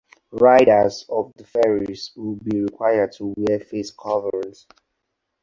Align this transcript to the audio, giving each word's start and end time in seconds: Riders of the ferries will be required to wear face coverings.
Riders 0.31 1.05
of 1.09 1.31
the 1.35 1.43
ferries 1.45 2.11
will 2.15 2.37
be 2.37 2.59
required 2.63 3.11
to 3.19 3.35
wear 3.37 3.59
face 3.59 3.91
coverings. 3.91 4.65